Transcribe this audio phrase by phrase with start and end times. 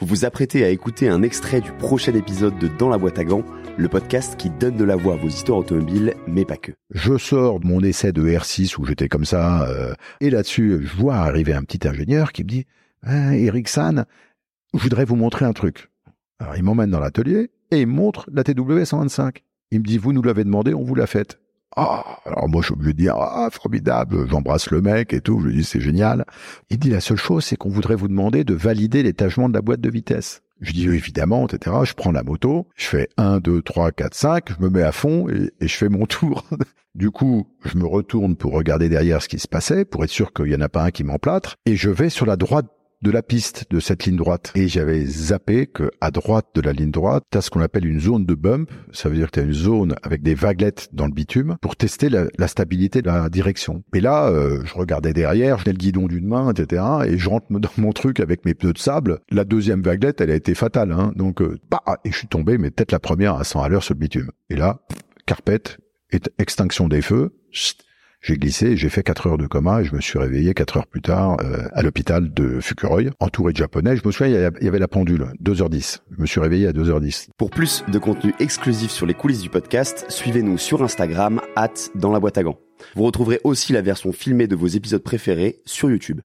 [0.00, 3.24] Vous vous apprêtez à écouter un extrait du prochain épisode de Dans la boîte à
[3.24, 3.42] gants,
[3.76, 6.70] le podcast qui donne de la voix à vos histoires automobiles, mais pas que.
[6.92, 10.96] Je sors de mon essai de R6 où j'étais comme ça, euh, et là-dessus, je
[10.96, 12.66] vois arriver un petit ingénieur qui me dit
[13.02, 14.04] hein, Eric San,
[14.72, 15.90] je voudrais vous montrer un truc.
[16.38, 19.42] Alors il m'emmène dans l'atelier et il me montre la TW 125.
[19.72, 21.40] Il me dit Vous nous l'avez demandé, on vous l'a faite.
[21.80, 25.38] Ah, alors moi je suis obligé de dire ah formidable, j'embrasse le mec et tout,
[25.38, 26.24] je lui dis c'est génial.
[26.70, 29.62] Il dit la seule chose c'est qu'on voudrait vous demander de valider l'étagement de la
[29.62, 30.42] boîte de vitesse.
[30.60, 31.76] Je dis évidemment, etc.
[31.84, 34.90] Je prends la moto, je fais 1, 2, 3, 4, 5, je me mets à
[34.90, 36.44] fond et, et je fais mon tour.
[36.96, 40.32] du coup, je me retourne pour regarder derrière ce qui se passait, pour être sûr
[40.32, 42.66] qu'il n'y en a pas un qui m'emplâtre, et je vais sur la droite
[43.02, 44.52] de la piste de cette ligne droite.
[44.54, 48.00] Et j'avais zappé que à droite de la ligne droite, tu ce qu'on appelle une
[48.00, 48.70] zone de bump.
[48.92, 51.76] Ça veut dire que tu as une zone avec des vaguelettes dans le bitume pour
[51.76, 53.84] tester la, stabilité de la direction.
[53.94, 56.82] Et là, euh, je regardais derrière, j'ai le guidon d'une main, etc.
[57.06, 59.20] Et je rentre dans mon truc avec mes pneus de sable.
[59.30, 60.92] La deuxième vaguelette, elle a été fatale.
[60.92, 61.12] Hein.
[61.14, 63.82] Donc, euh, bah, et je suis tombé, mais peut-être la première à 100 à l'heure
[63.82, 64.30] sur le bitume.
[64.50, 64.80] Et là,
[65.26, 65.78] carpette,
[66.38, 67.34] extinction des feux.
[68.28, 70.86] J'ai glissé, j'ai fait 4 heures de coma et je me suis réveillé 4 heures
[70.86, 73.96] plus tard euh, à l'hôpital de Fukuroy, entouré de japonais.
[73.96, 76.00] Je me souviens, il y avait la pendule, 2h10.
[76.14, 77.28] Je me suis réveillé à 2h10.
[77.38, 82.12] Pour plus de contenu exclusif sur les coulisses du podcast, suivez-nous sur Instagram, at dans
[82.12, 82.58] la boîte à gants.
[82.94, 86.16] Vous retrouverez aussi la version filmée de vos épisodes préférés sur YouTube.